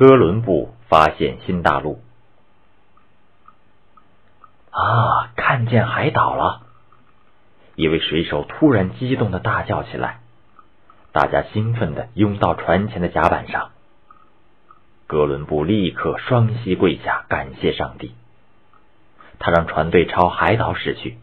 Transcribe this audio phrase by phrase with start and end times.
[0.00, 2.00] 哥伦布发现新大陆。
[4.70, 5.28] 啊！
[5.36, 6.62] 看见海岛了！
[7.74, 10.20] 一位水手突然激动的大叫起来，
[11.12, 13.72] 大家兴奋的拥到船前的甲板上。
[15.06, 18.14] 哥伦布立刻双膝跪下，感谢上帝。
[19.38, 21.18] 他让船队朝海岛驶去，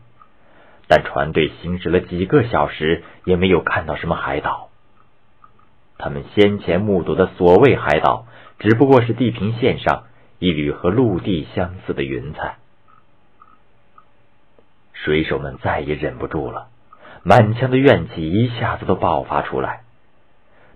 [0.88, 4.70] 但船队行驶了几个小时，也没有看到什么海岛。
[5.98, 8.28] 他们先前目睹的所谓海岛，
[8.60, 10.04] 只不过是地平线上
[10.40, 12.58] 一缕和陆地相似的云彩。
[14.94, 16.68] 水手们再也忍不住了，
[17.24, 19.82] 满腔的怨气一下子都爆发出来。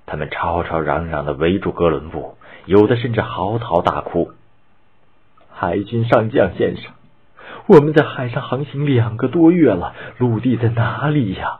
[0.05, 4.31] 他们吵吵嚷嚷的围住哥伦布，有的甚至嚎啕大哭
[5.49, 6.91] ：“海军上将先生，
[7.67, 11.59] 我们在海上航行两个多月了，陆地在哪里呀？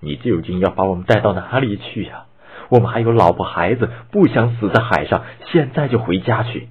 [0.00, 2.24] 你究竟要把我们带到哪里去呀？
[2.70, 6.68] 我们还有老婆孩子，不想死在海上，现在就回家去！”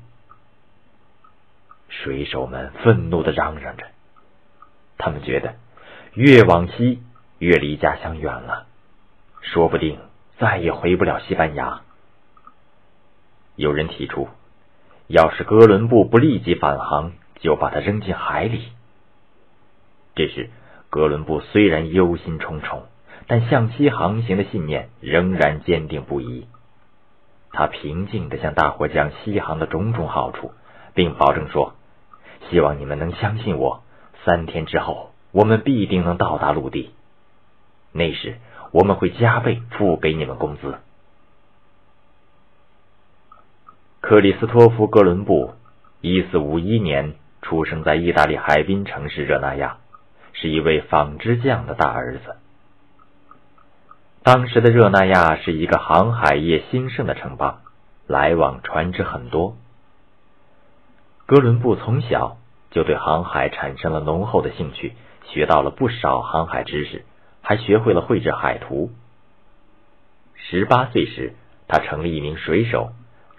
[1.89, 3.85] 水手们愤怒的嚷嚷着。
[4.97, 5.55] 他们觉得，
[6.13, 7.03] 越往西
[7.37, 8.65] 越离家乡远了，
[9.41, 9.99] 说不定
[10.37, 11.81] 再也回不了西班牙。
[13.55, 14.29] 有人提出，
[15.07, 18.69] 要是哥伦布不立即返航，就把他扔进海里。
[20.15, 20.49] 这时，
[20.89, 22.83] 哥伦布虽然忧心忡忡，
[23.27, 26.47] 但向西航行的信念仍然坚定不移。
[27.51, 30.51] 他平静的向大伙讲西航的种种好处，
[30.93, 31.73] 并保证说
[32.49, 33.83] ：“希望你们能相信我。”
[34.25, 36.91] 三天之后，我们必定能到达陆地。
[37.91, 38.37] 那时，
[38.71, 40.75] 我们会加倍付给你们工资。
[44.01, 45.53] 克里斯托弗·哥伦布，
[46.01, 49.77] 一四五一年出生在意大利海滨城市热那亚，
[50.33, 52.35] 是一位纺织匠的大儿子。
[54.29, 57.61] 当时的热那亚是一个航海业兴盛的城邦，
[58.05, 59.55] 来往船只很多。
[61.25, 62.37] 哥伦布从小。
[62.69, 67.03] 就对航海产生了浓厚的兴趣，学到了不少航海知识，
[67.41, 68.91] 还学会了绘制海图。
[70.35, 71.33] 十八岁时，
[71.67, 72.91] 他成了一名水手，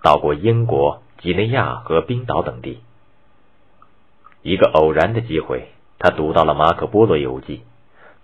[0.02, 2.82] 到过英国、几内亚和冰岛等地。
[4.42, 5.68] 一个偶然的机会，
[6.00, 7.62] 他读到了马可·波罗游记，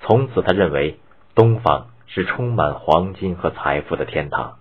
[0.01, 0.99] 从此他认为
[1.37, 4.57] 东方是充满黄金和财富的天堂，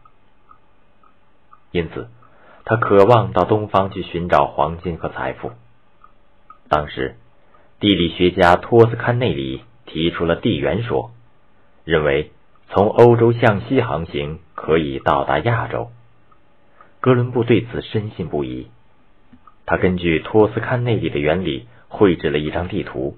[1.72, 2.10] 因此
[2.66, 5.52] 他渴望到东方去寻找黄金和财富。
[6.68, 7.16] 当时，
[7.80, 11.12] 地理学家托斯堪内里提出了地缘说，
[11.84, 12.32] 认为
[12.70, 15.92] 从欧洲向西航行可以到达亚洲。
[17.00, 18.68] 哥伦布对此深信不疑，
[19.68, 23.18] 他根据托斯堪内里的原理绘制了一张地图，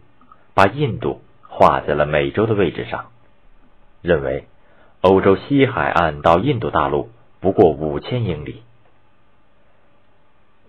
[0.53, 3.05] 把印度画在了美洲的位置上，
[4.07, 4.47] 认为
[5.01, 8.63] 欧洲西海岸到印度大陆不过五千英里。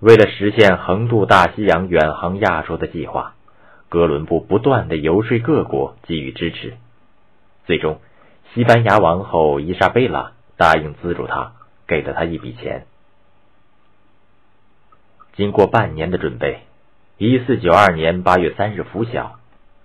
[0.00, 3.34] 为了实现横渡大西洋、远航亚洲的计划，
[3.88, 6.74] 哥伦布不断的游说各国给予支持。
[7.66, 8.00] 最终，
[8.52, 11.52] 西班牙王后伊莎贝拉答应资助他，
[11.86, 12.86] 给了他一笔钱。
[15.34, 16.60] 经过半年的准备，
[17.16, 19.38] 一四九二年八月三日拂晓，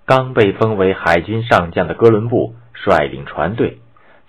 [0.06, 3.80] 刚被封为海军上将的哥伦布率领船队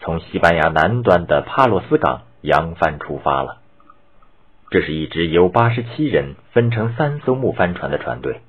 [0.00, 3.58] 从西班牙南端的帕洛斯港扬帆出发了。
[4.70, 8.40] 这是一支由八十七人分成三艘木帆船的船队，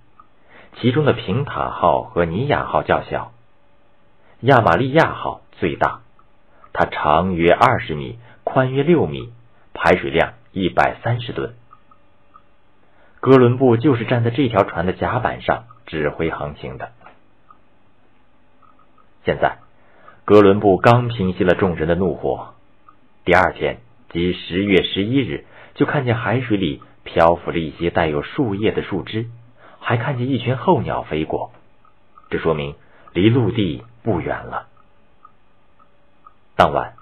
[0.78, 3.32] 其中的平塔号和尼亚号较小，
[4.40, 6.02] 亚玛利亚号最大，
[6.74, 9.32] 它长约二十米，宽约六米，
[9.74, 11.54] 排水量一百三十吨。
[13.20, 16.92] 哥伦布就是站在这条船的甲板上指挥航行的。
[19.26, 19.58] 现在，
[20.26, 22.56] 哥伦布刚平息了众人的怒火，
[23.26, 23.78] 第二天
[24.10, 25.46] 即十月十一日。
[25.76, 29.28] 就看见海水里漂浮了一些带有树叶的树枝，
[29.80, 31.52] 还看见一群候鸟飞过，
[32.30, 32.76] 这说明
[33.14, 34.68] 离陆地不远了。
[36.56, 36.94] 当晚，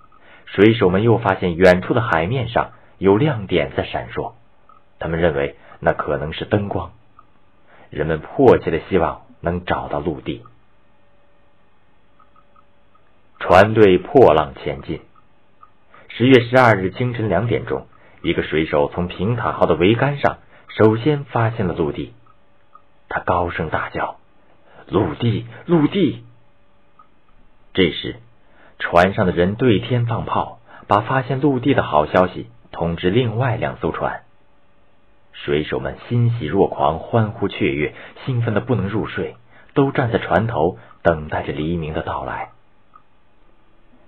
[0.45, 4.33] 水手们又发现远处的海面上有亮点在闪烁，
[4.99, 6.91] 他们认为那可能是灯光。
[7.91, 10.41] 人们迫切的希望能找到陆地。
[13.43, 15.01] 船队破浪前进。
[16.07, 17.87] 十月十二日清晨两点钟。
[18.21, 20.37] 一个水手从平塔号的桅杆上
[20.69, 22.13] 首先发现了陆地，
[23.09, 24.15] 他高声大叫
[24.87, 26.23] ：“陆地，陆地！”
[27.75, 28.15] 这时，
[28.79, 34.21] 船上的人对天放炮，把发现陆地的好消息通知另外两艘船。
[35.33, 37.93] 水手们欣喜若狂，欢呼雀跃，
[38.25, 39.35] 兴奋的不能入睡，
[39.73, 42.51] 都站在船头等待着黎明的到来。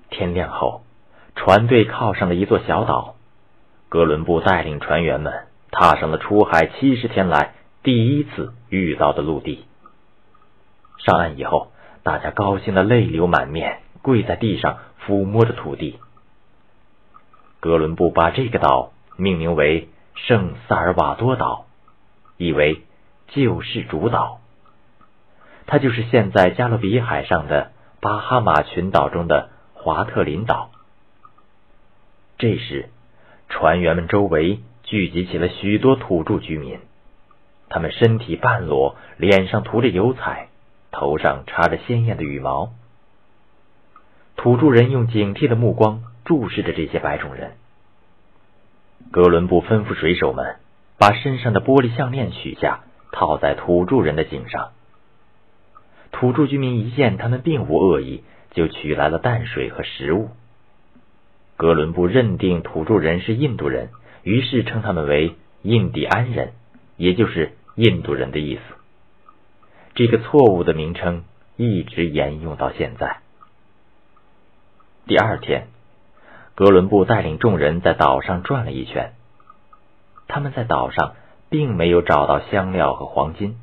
[0.09, 0.83] 天亮后，
[1.35, 3.15] 船队靠上了一座小岛。
[3.89, 7.53] 哥伦布带领船员们踏上了出海七十天来
[7.83, 9.65] 第一次遇到的陆地。
[10.97, 11.71] 上岸以后，
[12.03, 15.99] 大家高兴的泪流满面，跪在地上抚摸着土地。
[17.59, 21.65] 哥伦布把这个岛命名为圣萨尔瓦多岛，
[22.37, 22.83] 意为
[23.27, 24.39] 救世主岛。
[25.67, 27.71] 它就是现在加勒比海上的
[28.01, 29.49] 巴哈马群岛中的
[29.85, 30.71] 华特林岛。
[32.39, 32.89] 这时，
[33.49, 36.79] 船员们周围聚集起了许多土著居民，
[37.69, 40.47] 他们身体半裸，脸上涂着油彩，
[40.89, 42.71] 头上插着鲜艳的羽毛。
[44.35, 47.51] 土著人用警惕的目光注视着这些白种人。
[49.11, 50.55] 哥伦布吩咐水手们
[50.97, 52.79] 把身上的玻璃项链取下，
[53.11, 54.71] 套在土著人的颈上。
[56.11, 58.23] 土著居民一见他们并无恶意，
[58.55, 60.29] 就取来了淡水和食物。
[61.57, 63.89] 哥伦布认定土著人是印度人，
[64.23, 66.53] 于是称他们为印第安人，
[66.97, 68.61] 也就是印度人的意思。
[69.93, 71.23] 这个错误的名称
[71.55, 73.19] 一直沿用到现在。
[75.05, 75.67] 第二天，
[76.55, 79.13] 哥伦布带领众人在岛上转了一圈，
[80.27, 81.13] 他们在岛上
[81.49, 83.57] 并没有找到香料和黄金，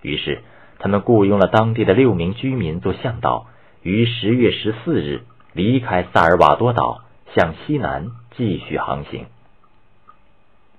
[0.00, 0.42] 于是。
[0.78, 3.46] 他们雇佣了当地的六名居民做向导，
[3.86, 5.22] 于十月十四日
[5.52, 7.02] 离开萨尔瓦多岛，
[7.36, 9.26] 向西南继续航行。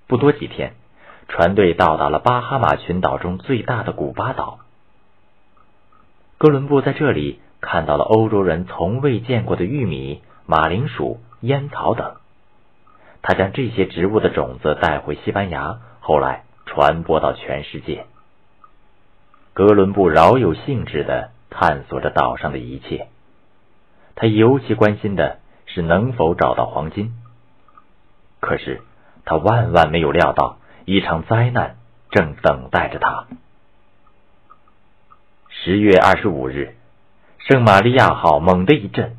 [0.08, 0.74] 不多几天，
[1.30, 4.60] 船队到达了巴哈马群岛中最大的古巴岛。
[6.38, 12.18] 哥伦布在这里看到了欧洲人从未见过的玉米、马铃薯、烟草等，
[13.22, 18.06] 他将这些植物的种子带回西班牙，后来传播到全世界。
[19.54, 23.08] 哥伦布饶有兴致的探索着岛上的一切，
[24.16, 27.16] 他尤其关心的是能否找到黄金。
[28.40, 28.82] 可是
[29.26, 31.78] 他万万没有料到，一场灾难
[32.12, 33.26] 正等待着他。
[35.50, 36.76] 十月二十五日，
[37.40, 39.18] 圣玛利亚号猛地一震，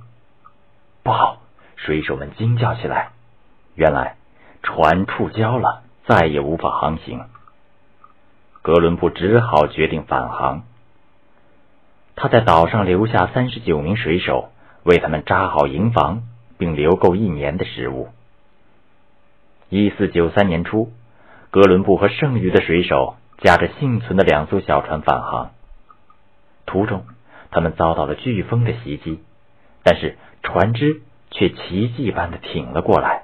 [1.03, 1.43] 不好！
[1.77, 3.11] 水手们惊叫起来，
[3.75, 4.17] 原来
[4.63, 7.25] 船触礁了，再也无法航行。
[8.63, 10.65] 哥伦布只好决定返航。
[12.21, 14.49] 他在岛上留下三十九名水手，
[14.83, 16.25] 为他们扎好营房，
[16.59, 18.09] 并留够一年的食物。
[19.69, 20.91] 一四九三年初，
[21.53, 25.53] 哥伦布和剩余的水手驾着幸存的两艘小船返航。
[26.67, 27.05] 途中，
[27.53, 29.21] 他们遭到了飓风的袭击，
[29.85, 33.23] 但是船只却奇迹般的挺了过来。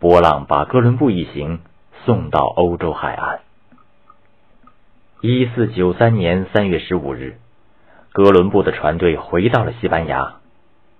[0.00, 1.60] 波浪把哥伦布一行
[2.04, 3.42] 送到欧洲海岸。
[5.20, 7.38] 一四九三年三月十五日，
[8.14, 10.34] 哥伦布的船队回到了西班牙。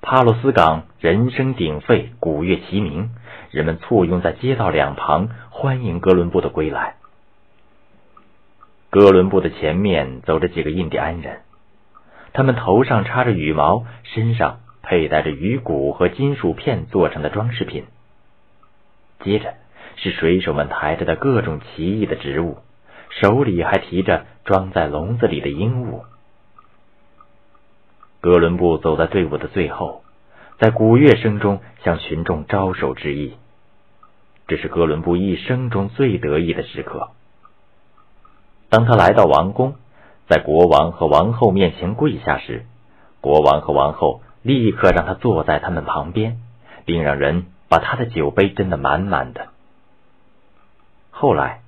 [0.01, 3.11] 帕洛斯港人声鼎沸，鼓乐齐鸣，
[3.51, 6.95] 人们簇拥在街道两旁，欢迎哥伦布的归来。
[8.89, 11.41] 哥伦布的前面走着几个印第安人，
[12.33, 17.85] 他们头上插着羽毛，身上佩戴着鱼骨和金属片做成的装饰品。
[19.23, 19.53] 接着
[19.97, 22.57] 是水手们抬着的各种奇异的植物。
[23.11, 26.05] 手里还提着装在笼子里的鹦鹉。
[28.23, 30.05] 哥伦布走在队伍的最后，
[30.57, 33.35] 在鼓乐声中向群众招手致意。
[34.47, 37.09] 这是哥伦布一生中最得意的时刻。
[38.69, 39.75] 当他来到王宫，
[40.29, 42.65] 在国王和王后面前跪下时，
[43.21, 46.39] 国王和王后立刻让他坐在他们旁边，
[46.85, 49.49] 并让人把他的酒杯斟得满满的。
[51.11, 51.59] 后来。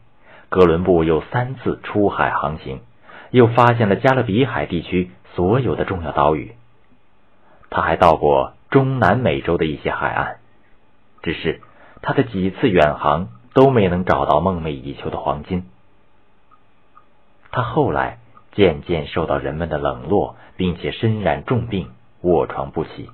[0.51, 2.79] 哥伦布又三次出海航行，
[3.33, 6.55] 又发现了加勒比海地区所有的重要岛屿。
[7.71, 10.37] 他还到过中南美洲的一些海岸，
[11.23, 11.61] 只是
[12.03, 15.69] 他的几次远航都没能找到梦寐以求的黄金。
[17.51, 18.19] 他后来
[18.53, 23.11] 渐渐受到人们的冷落，并且身染重病，卧床不起。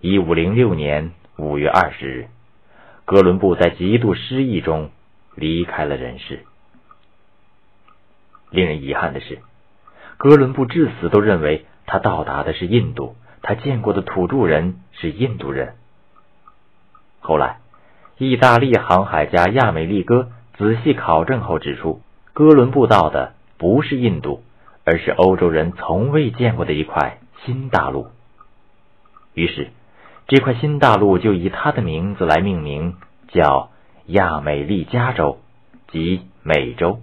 [0.00, 2.28] 一五零六年五月二十日，
[3.04, 4.90] 哥伦布在极度失意中。
[5.34, 6.44] 离开了人世。
[8.50, 9.38] 令人遗憾的是，
[10.22, 15.74] 哥伦布至死都认为他到达的是印度，他见过的土著人是印度人。
[17.18, 17.58] 后来，
[18.18, 22.02] 意大利航海家亚美利哥仔细考证后指出，
[22.34, 24.44] 哥伦布到的不是印度，
[24.84, 28.06] 而是欧洲人从未见过的一块新大陆。
[29.34, 29.70] 于是，
[30.28, 32.94] 这块新大陆就以他的名字来命名，
[33.26, 33.70] 叫。
[34.06, 35.38] 亚美利加州，
[35.88, 37.00] 即美洲。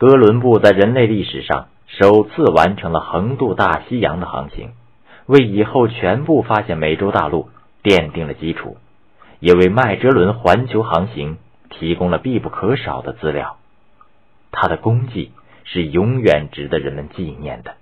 [0.00, 4.70] 哥伦布在人类历史上首次完成了横渡大西洋的航行，
[5.26, 7.50] 为以后全部发现美洲大陆
[7.82, 8.78] 奠定了基础。
[9.40, 11.36] 也为麦哲伦环球航行
[11.68, 13.58] 提供了必不可少的资料。
[14.50, 15.32] 他的功绩
[15.64, 17.74] 是永远值得人们纪念的。